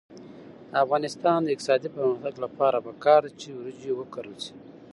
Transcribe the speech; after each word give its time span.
د 0.71 0.73
افغانستان 0.83 1.39
د 1.43 1.47
اقتصادي 1.53 1.89
پرمختګ 1.95 2.33
لپاره 2.45 2.83
پکار 2.87 3.21
ده 3.25 3.31
چې 3.41 3.47
وریجې 3.51 3.91
وکرل 3.95 4.35
شي. 4.45 4.55